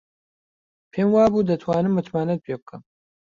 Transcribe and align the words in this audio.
پێم 0.91 1.09
وابوو 1.15 1.47
دەتوانم 1.49 1.95
متمانەت 1.97 2.39
پێ 2.45 2.53
بکەم. 2.59 2.81